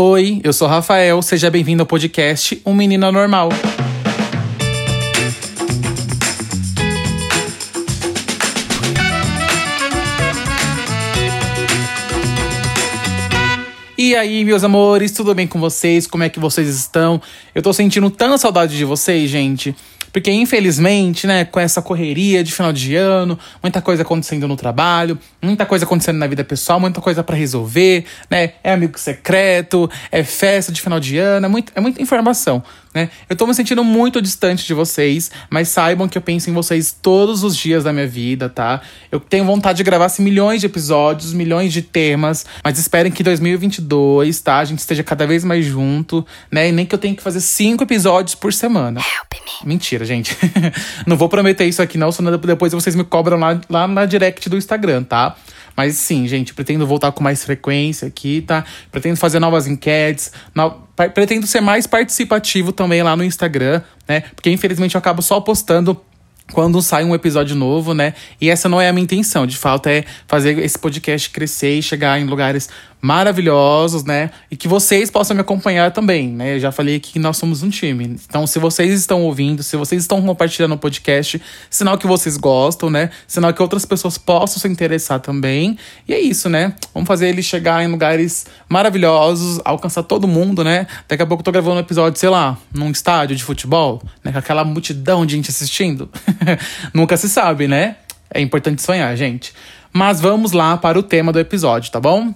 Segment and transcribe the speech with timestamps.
[0.00, 3.48] Oi, eu sou Rafael, seja bem-vindo ao podcast Um Menino Normal.
[13.98, 16.06] E aí, meus amores, tudo bem com vocês?
[16.06, 17.20] Como é que vocês estão?
[17.52, 19.74] Eu tô sentindo tanta saudade de vocês, gente.
[20.18, 25.16] Porque, infelizmente, né, com essa correria de final de ano, muita coisa acontecendo no trabalho,
[25.40, 28.54] muita coisa acontecendo na vida pessoal, muita coisa para resolver, né?
[28.64, 32.64] É amigo secreto, é festa de final de ano, é, muito, é muita informação,
[32.98, 33.10] né?
[33.28, 36.96] Eu tô me sentindo muito distante de vocês, mas saibam que eu penso em vocês
[37.00, 38.80] todos os dias da minha vida, tá?
[39.10, 43.22] Eu tenho vontade de gravar assim, milhões de episódios, milhões de temas, mas esperem que
[43.22, 44.58] 2022, tá?
[44.58, 46.68] A gente esteja cada vez mais junto, né?
[46.68, 49.00] E nem que eu tenha que fazer cinco episódios por semana.
[49.00, 49.68] Help me.
[49.68, 50.36] Mentira, gente.
[51.06, 54.48] não vou prometer isso aqui, não, senão depois vocês me cobram lá, lá na direct
[54.48, 55.36] do Instagram, tá?
[55.78, 58.64] Mas sim, gente, pretendo voltar com mais frequência aqui, tá?
[58.90, 60.72] Pretendo fazer novas enquetes, no...
[61.14, 64.22] pretendo ser mais participativo também lá no Instagram, né?
[64.34, 65.94] Porque infelizmente eu acabo só postando
[66.52, 68.14] quando sai um episódio novo, né?
[68.40, 69.46] E essa não é a minha intenção.
[69.46, 72.68] De fato, é fazer esse podcast crescer e chegar em lugares
[73.00, 74.30] maravilhosos, né?
[74.50, 76.56] E que vocês possam me acompanhar também, né?
[76.56, 78.16] Eu já falei aqui que nós somos um time.
[78.28, 81.40] Então, se vocês estão ouvindo, se vocês estão compartilhando o podcast,
[81.70, 83.10] sinal que vocês gostam, né?
[83.26, 85.78] Sinal que outras pessoas possam se interessar também.
[86.08, 86.74] E é isso, né?
[86.92, 90.86] Vamos fazer ele chegar em lugares maravilhosos, alcançar todo mundo, né?
[91.08, 94.32] Daqui a pouco eu tô gravando um episódio, sei lá, num estádio de futebol, né?
[94.32, 96.08] Com aquela multidão de gente assistindo.
[96.92, 97.96] Nunca se sabe, né?
[98.32, 99.52] É importante sonhar, gente.
[99.92, 102.34] Mas vamos lá para o tema do episódio, tá bom?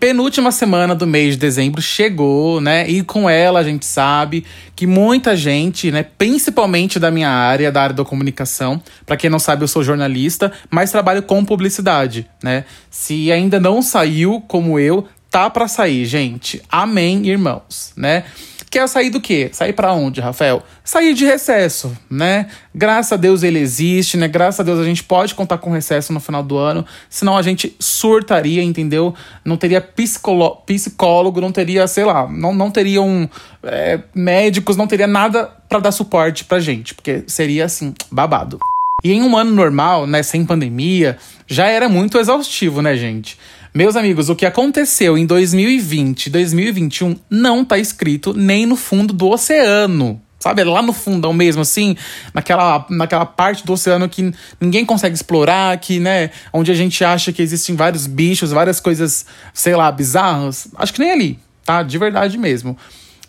[0.00, 2.88] Penúltima semana do mês de dezembro chegou, né?
[2.88, 7.82] E com ela a gente sabe que muita gente, né, principalmente da minha área, da
[7.82, 12.64] área da comunicação, para quem não sabe, eu sou jornalista, mas trabalho com publicidade, né?
[12.90, 16.62] Se ainda não saiu como eu, tá para sair, gente.
[16.70, 18.24] Amém, irmãos, né?
[18.70, 19.50] Quer sair do quê?
[19.52, 20.62] Sair para onde, Rafael?
[20.84, 22.46] Sair de recesso, né?
[22.72, 24.28] Graças a Deus ele existe, né?
[24.28, 27.42] Graças a Deus a gente pode contar com recesso no final do ano, senão a
[27.42, 29.12] gente surtaria, entendeu?
[29.44, 33.28] Não teria psicólogo, não teria, sei lá, não, não teriam
[33.64, 38.60] é, médicos, não teria nada para dar suporte pra gente, porque seria assim, babado.
[39.02, 43.36] E em um ano normal, né, sem pandemia, já era muito exaustivo, né, gente?
[43.72, 49.12] Meus amigos, o que aconteceu em 2020 e 2021 não tá escrito nem no fundo
[49.14, 50.20] do oceano.
[50.40, 51.94] Sabe, lá no fundão mesmo, assim,
[52.34, 57.30] naquela, naquela parte do oceano que ninguém consegue explorar, que, né, onde a gente acha
[57.30, 60.68] que existem vários bichos, várias coisas, sei lá, bizarras.
[60.74, 61.82] Acho que nem ali, tá?
[61.82, 62.76] De verdade mesmo.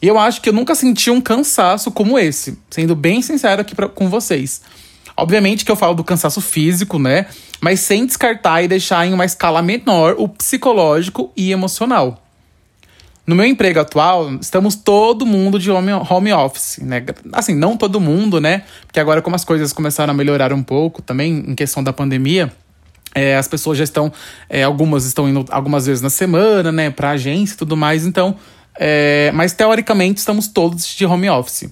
[0.01, 3.75] E eu acho que eu nunca senti um cansaço como esse, sendo bem sincero aqui
[3.75, 4.61] pra, com vocês.
[5.15, 7.27] Obviamente que eu falo do cansaço físico, né?
[7.59, 12.21] Mas sem descartar e deixar em uma escala menor o psicológico e emocional.
[13.25, 17.05] No meu emprego atual, estamos todo mundo de home, home office, né?
[17.31, 18.63] Assim, não todo mundo, né?
[18.85, 22.51] Porque agora, como as coisas começaram a melhorar um pouco também em questão da pandemia,
[23.13, 24.11] é, as pessoas já estão.
[24.49, 26.89] É, algumas estão indo algumas vezes na semana, né?
[26.89, 28.05] Pra agência e tudo mais.
[28.05, 28.35] Então.
[28.79, 31.69] É, mas teoricamente estamos todos de home office.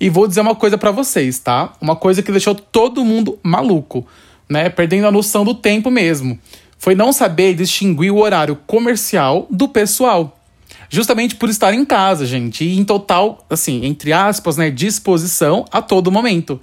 [0.00, 1.72] E vou dizer uma coisa para vocês, tá?
[1.80, 4.06] Uma coisa que deixou todo mundo maluco,
[4.48, 4.68] né?
[4.68, 6.38] Perdendo a noção do tempo mesmo.
[6.78, 10.38] Foi não saber distinguir o horário comercial do pessoal.
[10.88, 12.64] Justamente por estar em casa, gente.
[12.64, 14.70] E em total, assim, entre aspas, né?
[14.70, 16.60] Disposição a todo momento.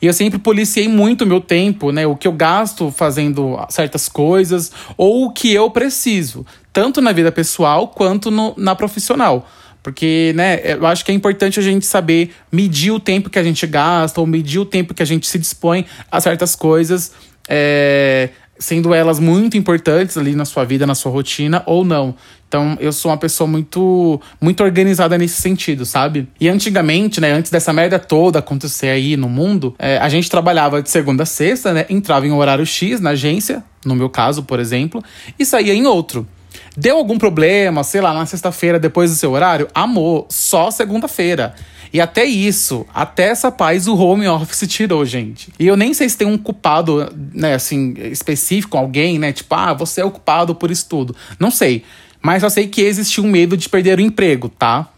[0.00, 2.04] E eu sempre policiei muito o meu tempo, né?
[2.04, 7.30] O que eu gasto fazendo certas coisas ou o que eu preciso, tanto na vida
[7.30, 9.48] pessoal quanto no, na profissional.
[9.82, 13.42] Porque, né, eu acho que é importante a gente saber medir o tempo que a
[13.42, 17.12] gente gasta ou medir o tempo que a gente se dispõe a certas coisas,
[17.48, 22.14] é, sendo elas muito importantes ali na sua vida, na sua rotina ou não.
[22.46, 26.28] Então, eu sou uma pessoa muito muito organizada nesse sentido, sabe?
[26.38, 30.82] E antigamente, né, antes dessa merda toda acontecer aí no mundo, é, a gente trabalhava
[30.82, 34.42] de segunda a sexta, né, entrava em um horário X na agência, no meu caso,
[34.42, 35.02] por exemplo,
[35.38, 36.28] e saía em outro.
[36.76, 39.68] Deu algum problema, sei lá, na sexta-feira depois do seu horário?
[39.74, 41.54] Amor, só segunda-feira.
[41.92, 45.52] E até isso, até essa paz o home office tirou, gente.
[45.58, 49.74] E eu nem sei se tem um culpado, né, assim, específico, alguém, né, tipo, ah,
[49.74, 51.14] você é o culpado por isso tudo.
[51.38, 51.84] Não sei.
[52.22, 54.88] Mas só sei que existiu um medo de perder o emprego, tá?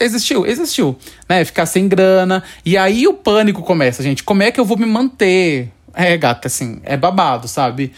[0.00, 0.96] Existiu, existiu,
[1.28, 1.44] né?
[1.44, 2.42] Ficar sem grana.
[2.64, 4.24] E aí o pânico começa, gente.
[4.24, 5.70] Como é que eu vou me manter?
[5.94, 7.92] É, gata, assim, é babado, sabe?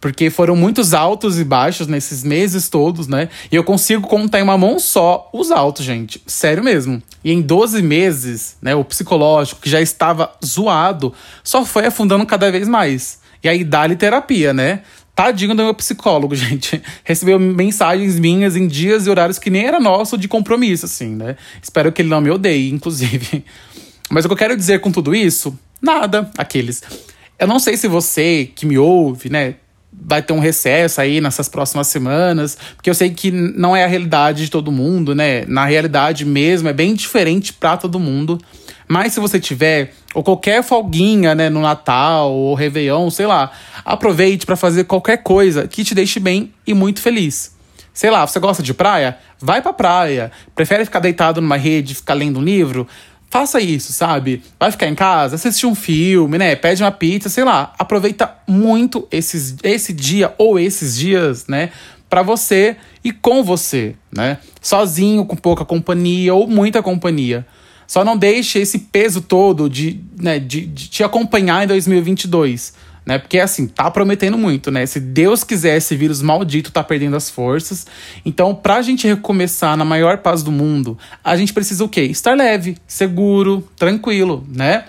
[0.00, 3.28] Porque foram muitos altos e baixos nesses meses todos, né?
[3.52, 6.22] E eu consigo contar em uma mão só os altos, gente.
[6.26, 7.02] Sério mesmo.
[7.22, 11.12] E em 12 meses, né, o psicológico, que já estava zoado,
[11.44, 13.20] só foi afundando cada vez mais.
[13.44, 14.80] E aí dá-lhe terapia, né?
[15.14, 16.82] Tadinho do meu psicólogo, gente.
[17.04, 21.36] Recebeu mensagens minhas em dias e horários que nem era nosso de compromisso, assim, né?
[21.62, 23.44] Espero que ele não me odeie, inclusive.
[24.08, 25.56] Mas o que eu quero dizer com tudo isso?
[25.80, 26.82] Nada, aqueles.
[27.38, 29.56] Eu não sei se você que me ouve, né,
[29.92, 33.86] vai ter um recesso aí nessas próximas semanas, porque eu sei que não é a
[33.86, 35.44] realidade de todo mundo, né?
[35.46, 38.38] Na realidade mesmo é bem diferente para todo mundo.
[38.88, 43.52] Mas se você tiver ou qualquer folguinha, né, no Natal ou Réveillon, sei lá,
[43.84, 47.54] aproveite para fazer qualquer coisa que te deixe bem e muito feliz.
[47.92, 49.18] Sei lá, você gosta de praia?
[49.38, 50.32] Vai pra praia.
[50.54, 52.86] Prefere ficar deitado numa rede, ficar lendo um livro?
[53.30, 54.42] Faça isso, sabe?
[54.58, 56.56] Vai ficar em casa, assistir um filme, né?
[56.56, 57.72] Pede uma pizza, sei lá.
[57.78, 61.70] Aproveita muito esses, esse dia ou esses dias, né?
[62.08, 64.38] Para você e com você, né?
[64.60, 67.46] Sozinho, com pouca companhia ou muita companhia.
[67.86, 72.74] Só não deixe esse peso todo de, né, de, de te acompanhar em 2022
[73.04, 73.18] né?
[73.18, 74.86] Porque assim, tá prometendo muito, né?
[74.86, 77.86] Se Deus quiser, esse vírus maldito tá perdendo as forças.
[78.24, 82.02] Então, pra gente recomeçar na maior paz do mundo, a gente precisa o quê?
[82.02, 84.84] Estar leve, seguro, tranquilo, né?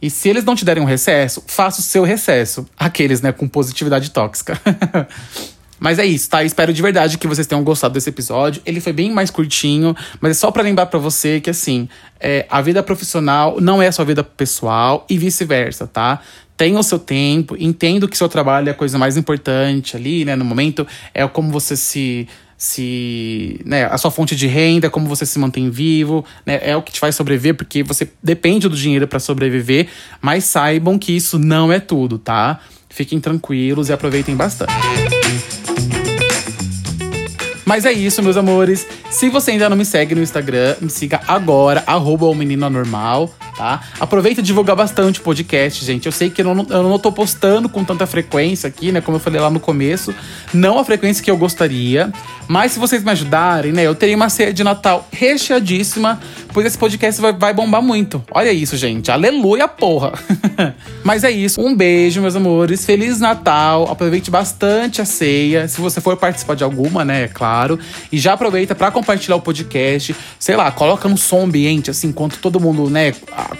[0.00, 2.66] E se eles não te derem um recesso, faça o seu recesso.
[2.78, 4.60] Aqueles, né, com positividade tóxica.
[5.80, 6.42] Mas é isso, tá?
[6.44, 8.62] Espero de verdade que vocês tenham gostado desse episódio.
[8.64, 11.88] Ele foi bem mais curtinho, mas é só para lembrar para você que, assim,
[12.18, 16.20] é, a vida profissional não é a sua vida pessoal e vice-versa, tá?
[16.56, 20.36] Tenha o seu tempo, entendo que seu trabalho é a coisa mais importante ali, né?
[20.36, 25.26] No momento, é como você se se né, a sua fonte de renda, como você
[25.26, 29.06] se mantém vivo, né, é o que te faz sobreviver, porque você depende do dinheiro
[29.06, 29.88] para sobreviver,
[30.20, 32.60] mas saibam que isso não é tudo, tá?
[32.88, 34.72] Fiquem tranquilos e aproveitem bastante.
[37.64, 38.86] Mas é isso, meus amores.
[39.10, 43.34] Se você ainda não me segue no Instagram, me siga agora, arroba o menino anormal,
[43.56, 43.80] tá?
[43.98, 46.06] Aproveita e divulgar bastante o podcast, gente.
[46.06, 49.00] Eu sei que eu não, eu não tô postando com tanta frequência aqui, né?
[49.00, 50.14] Como eu falei lá no começo.
[50.52, 52.12] Não a frequência que eu gostaria.
[52.46, 53.82] Mas se vocês me ajudarem, né?
[53.84, 56.20] Eu terei uma ceia de Natal recheadíssima,
[56.52, 58.22] pois esse podcast vai, vai bombar muito.
[58.30, 59.10] Olha isso, gente.
[59.10, 60.12] Aleluia, porra!
[61.02, 61.60] Mas é isso.
[61.60, 62.84] Um beijo, meus amores.
[62.84, 63.90] Feliz Natal.
[63.90, 65.68] Aproveite bastante a ceia.
[65.68, 67.24] Se você for participar de alguma, né?
[67.24, 67.78] É claro.
[68.12, 70.14] E já aproveita para compartilhar o podcast.
[70.38, 73.12] Sei lá, coloca no som ambiente, assim, enquanto todo mundo, né,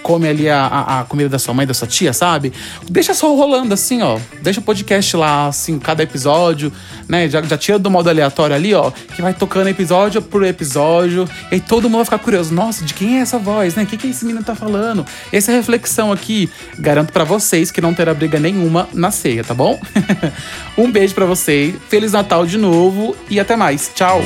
[0.03, 2.53] come ali a, a, comida da sua mãe, da sua tia, sabe?
[2.89, 4.19] Deixa só rolando, assim, ó.
[4.41, 6.71] Deixa o podcast lá, assim, cada episódio,
[7.07, 7.29] né?
[7.29, 8.91] Já, já tira do modo aleatório ali, ó.
[8.91, 11.27] Que vai tocando episódio por episódio.
[11.51, 12.53] E todo mundo vai ficar curioso.
[12.53, 13.83] Nossa, de quem é essa voz, né?
[13.83, 15.05] O que, que esse menino tá falando?
[15.31, 19.79] Essa reflexão aqui, garanto para vocês que não terá briga nenhuma na ceia, tá bom?
[20.77, 21.75] um beijo para vocês.
[21.89, 23.91] Feliz Natal de novo e até mais.
[23.93, 24.21] Tchau!